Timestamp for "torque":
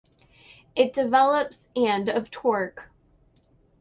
2.31-2.89